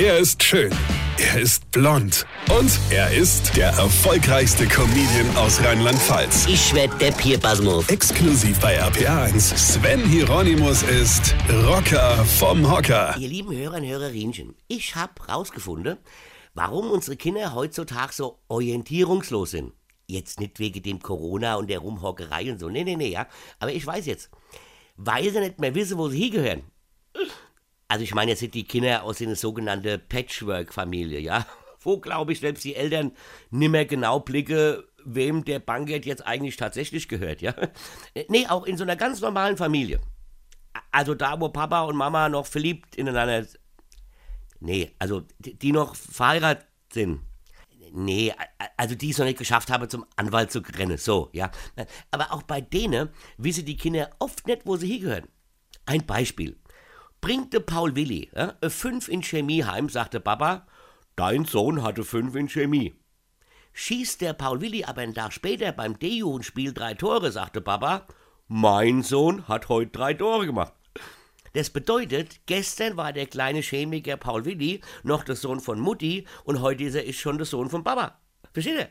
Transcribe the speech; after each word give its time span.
Er 0.00 0.16
ist 0.18 0.40
schön. 0.44 0.70
Er 1.18 1.40
ist 1.40 1.68
blond. 1.72 2.24
Und 2.56 2.70
er 2.90 3.10
ist 3.10 3.56
der 3.56 3.70
erfolgreichste 3.70 4.68
Comedian 4.68 5.36
aus 5.36 5.60
Rheinland-Pfalz. 5.60 6.46
Ich 6.46 6.72
werd 6.72 7.00
der 7.00 7.10
Pierpasmus. 7.10 7.88
Exklusiv 7.88 8.60
bei 8.60 8.80
RPA1. 8.80 9.56
Sven 9.56 10.04
Hieronymus 10.04 10.84
ist 10.84 11.34
Rocker 11.66 12.24
vom 12.24 12.70
Hocker. 12.70 13.16
Ihr 13.18 13.28
lieben 13.28 13.52
Hörer 13.52 13.78
und 13.78 13.86
Hörerinchen, 13.86 14.54
ich 14.68 14.94
hab 14.94 15.28
rausgefunden, 15.28 15.98
warum 16.54 16.92
unsere 16.92 17.16
Kinder 17.16 17.52
heutzutage 17.52 18.12
so 18.12 18.38
orientierungslos 18.46 19.50
sind. 19.50 19.72
Jetzt 20.06 20.38
nicht 20.38 20.60
wegen 20.60 20.80
dem 20.80 21.02
Corona 21.02 21.56
und 21.56 21.68
der 21.68 21.80
Rumhockerei 21.80 22.52
und 22.52 22.60
so. 22.60 22.68
Nee, 22.68 22.84
nee, 22.84 22.94
nee, 22.94 23.10
ja. 23.10 23.26
Aber 23.58 23.72
ich 23.72 23.84
weiß 23.84 24.06
jetzt. 24.06 24.30
Weil 24.96 25.28
sie 25.32 25.40
nicht 25.40 25.58
mehr 25.58 25.74
wissen, 25.74 25.98
wo 25.98 26.08
sie 26.08 26.22
hingehören. 26.22 26.62
Also 27.88 28.04
ich 28.04 28.14
meine, 28.14 28.32
jetzt 28.32 28.40
sind 28.40 28.54
die 28.54 28.64
Kinder 28.64 29.02
aus 29.02 29.20
einer 29.22 29.34
sogenannten 29.34 30.00
Patchwork-Familie, 30.08 31.20
ja. 31.20 31.46
Wo, 31.80 31.98
glaube 31.98 32.32
ich, 32.32 32.40
selbst 32.40 32.64
die 32.64 32.74
Eltern 32.74 33.12
nimmer 33.50 33.84
genau 33.84 34.20
blicke, 34.20 34.84
wem 35.04 35.44
der 35.44 35.58
Bankett 35.58 36.04
jetzt 36.04 36.26
eigentlich 36.26 36.56
tatsächlich 36.56 37.08
gehört, 37.08 37.40
ja. 37.40 37.54
Nee, 38.28 38.46
auch 38.48 38.66
in 38.66 38.76
so 38.76 38.84
einer 38.84 38.96
ganz 38.96 39.20
normalen 39.20 39.56
Familie. 39.56 40.00
Also 40.90 41.14
da, 41.14 41.40
wo 41.40 41.48
Papa 41.48 41.82
und 41.82 41.96
Mama 41.96 42.28
noch 42.28 42.46
verliebt 42.46 42.96
ineinander. 42.96 43.46
Nee, 44.60 44.94
also 44.98 45.22
die, 45.38 45.72
noch 45.72 45.94
verheiratet 45.94 46.66
sind. 46.92 47.20
Nee, 47.92 48.34
also 48.76 48.94
die 48.94 49.10
es 49.10 49.18
noch 49.18 49.24
nicht 49.24 49.38
geschafft 49.38 49.70
haben, 49.70 49.88
zum 49.88 50.04
Anwalt 50.16 50.52
zu 50.52 50.58
rennen. 50.58 50.98
So, 50.98 51.30
ja. 51.32 51.50
Aber 52.10 52.32
auch 52.32 52.42
bei 52.42 52.60
denen 52.60 53.08
wissen 53.38 53.64
die 53.64 53.76
Kinder 53.76 54.10
oft 54.18 54.46
nicht, 54.46 54.66
wo 54.66 54.76
sie 54.76 54.88
hingehören. 54.88 55.28
Ein 55.86 56.04
Beispiel. 56.04 56.58
Bringt 57.20 57.52
der 57.52 57.60
Paul 57.60 57.96
Willi 57.96 58.30
äh, 58.32 58.70
fünf 58.70 59.08
in 59.08 59.22
Chemie 59.22 59.64
heim, 59.64 59.88
sagte 59.88 60.20
Papa, 60.20 60.66
dein 61.16 61.44
Sohn 61.44 61.82
hatte 61.82 62.04
fünf 62.04 62.34
in 62.36 62.48
Chemie. 62.48 62.94
Schießt 63.72 64.20
der 64.20 64.32
Paul 64.32 64.60
Willi 64.60 64.84
aber 64.84 65.02
einen 65.02 65.14
Tag 65.14 65.32
später 65.32 65.72
beim 65.72 65.98
D-Jugendspiel 65.98 66.72
drei 66.72 66.94
Tore, 66.94 67.32
sagte 67.32 67.60
Papa, 67.60 68.06
mein 68.46 69.02
Sohn 69.02 69.46
hat 69.48 69.68
heute 69.68 69.90
drei 69.90 70.14
Tore 70.14 70.46
gemacht. 70.46 70.72
Das 71.54 71.70
bedeutet, 71.70 72.40
gestern 72.46 72.96
war 72.96 73.12
der 73.12 73.26
kleine 73.26 73.60
Chemiker 73.60 74.16
Paul 74.16 74.44
Willi 74.44 74.80
noch 75.02 75.24
der 75.24 75.36
Sohn 75.36 75.60
von 75.60 75.80
Mutti 75.80 76.26
und 76.44 76.60
heute 76.60 76.84
ist 76.84 76.94
er 76.94 77.12
schon 77.12 77.38
der 77.38 77.46
Sohn 77.46 77.68
von 77.68 77.84
Papa. 77.84 78.18
Versteht 78.52 78.78
ihr? 78.78 78.90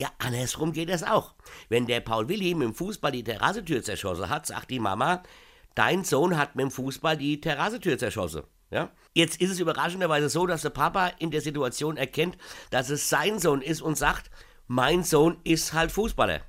Ja, 0.00 0.08
andersrum 0.18 0.72
geht 0.72 0.88
das 0.88 1.02
auch. 1.02 1.34
Wenn 1.68 1.86
der 1.86 2.00
Paul 2.00 2.28
Willi 2.28 2.54
mit 2.54 2.68
dem 2.68 2.74
Fußball 2.74 3.12
die 3.12 3.24
Terrassentür 3.24 3.82
zerschossen 3.82 4.30
hat, 4.30 4.46
sagt 4.46 4.70
die 4.70 4.80
Mama, 4.80 5.22
dein 5.74 6.04
Sohn 6.04 6.36
hat 6.36 6.56
mit 6.56 6.64
dem 6.64 6.70
Fußball 6.70 7.16
die 7.16 7.40
Terrassentür 7.40 7.98
zerschossen. 7.98 8.42
Ja? 8.70 8.90
Jetzt 9.14 9.40
ist 9.40 9.50
es 9.50 9.60
überraschenderweise 9.60 10.28
so, 10.28 10.46
dass 10.46 10.62
der 10.62 10.70
Papa 10.70 11.08
in 11.18 11.30
der 11.30 11.40
Situation 11.40 11.96
erkennt, 11.96 12.36
dass 12.70 12.90
es 12.90 13.08
sein 13.08 13.38
Sohn 13.38 13.62
ist 13.62 13.82
und 13.82 13.98
sagt, 13.98 14.30
mein 14.66 15.02
Sohn 15.02 15.38
ist 15.44 15.72
halt 15.72 15.90
Fußballer. 15.90 16.40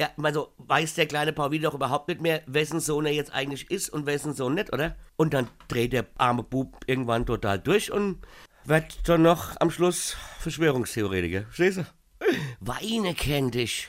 Ja, 0.00 0.10
also 0.22 0.54
weiß 0.58 0.94
der 0.94 1.06
kleine 1.06 1.32
Paul 1.32 1.58
doch 1.58 1.74
überhaupt 1.74 2.06
nicht 2.06 2.20
mehr, 2.20 2.42
wessen 2.46 2.78
Sohn 2.78 3.04
er 3.04 3.12
jetzt 3.12 3.32
eigentlich 3.32 3.68
ist 3.70 3.90
und 3.90 4.06
wessen 4.06 4.32
Sohn 4.32 4.54
nicht, 4.54 4.72
oder? 4.72 4.96
Und 5.16 5.34
dann 5.34 5.48
dreht 5.66 5.92
der 5.92 6.06
arme 6.16 6.44
Bub 6.44 6.76
irgendwann 6.86 7.26
total 7.26 7.58
durch 7.58 7.90
und 7.90 8.20
wird 8.64 9.08
dann 9.08 9.22
noch 9.22 9.56
am 9.58 9.72
Schluss 9.72 10.16
Verschwörungstheoretiker. 10.38 11.42
Verstehst 11.46 11.78
du? 11.78 11.86
Weine 12.60 13.14
kennt 13.14 13.54
dich. 13.54 13.88